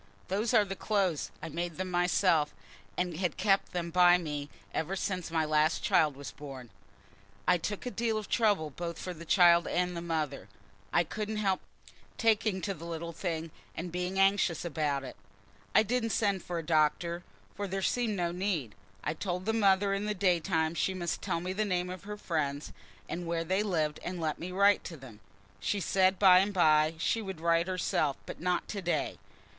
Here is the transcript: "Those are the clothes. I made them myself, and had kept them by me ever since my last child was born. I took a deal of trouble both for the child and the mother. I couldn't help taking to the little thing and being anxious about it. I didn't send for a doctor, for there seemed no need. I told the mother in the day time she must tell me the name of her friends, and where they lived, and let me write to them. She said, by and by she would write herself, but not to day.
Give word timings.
"Those 0.29 0.51
are 0.51 0.65
the 0.65 0.75
clothes. 0.75 1.29
I 1.43 1.49
made 1.49 1.77
them 1.77 1.91
myself, 1.91 2.55
and 2.97 3.17
had 3.17 3.37
kept 3.37 3.71
them 3.71 3.91
by 3.91 4.17
me 4.17 4.49
ever 4.73 4.95
since 4.95 5.29
my 5.29 5.45
last 5.45 5.83
child 5.83 6.15
was 6.15 6.31
born. 6.31 6.71
I 7.47 7.59
took 7.59 7.85
a 7.85 7.91
deal 7.91 8.17
of 8.17 8.27
trouble 8.27 8.71
both 8.71 8.97
for 8.97 9.13
the 9.13 9.25
child 9.25 9.67
and 9.67 9.95
the 9.95 10.01
mother. 10.01 10.49
I 10.91 11.03
couldn't 11.03 11.35
help 11.37 11.61
taking 12.17 12.61
to 12.61 12.73
the 12.73 12.85
little 12.87 13.11
thing 13.13 13.51
and 13.75 13.91
being 13.91 14.17
anxious 14.17 14.65
about 14.65 15.03
it. 15.03 15.15
I 15.75 15.83
didn't 15.83 16.09
send 16.09 16.41
for 16.41 16.57
a 16.57 16.63
doctor, 16.65 17.23
for 17.53 17.67
there 17.67 17.83
seemed 17.83 18.15
no 18.15 18.31
need. 18.31 18.73
I 19.03 19.13
told 19.13 19.45
the 19.45 19.53
mother 19.53 19.93
in 19.93 20.07
the 20.07 20.15
day 20.15 20.39
time 20.39 20.73
she 20.73 20.95
must 20.95 21.21
tell 21.21 21.39
me 21.39 21.53
the 21.53 21.63
name 21.63 21.91
of 21.91 22.05
her 22.05 22.17
friends, 22.17 22.73
and 23.07 23.27
where 23.27 23.43
they 23.43 23.61
lived, 23.61 23.99
and 24.03 24.19
let 24.19 24.39
me 24.39 24.51
write 24.51 24.83
to 24.85 24.97
them. 24.97 25.19
She 25.59 25.79
said, 25.79 26.17
by 26.17 26.39
and 26.39 26.51
by 26.55 26.95
she 26.97 27.21
would 27.21 27.39
write 27.39 27.67
herself, 27.67 28.17
but 28.25 28.39
not 28.41 28.67
to 28.69 28.81
day. 28.81 29.19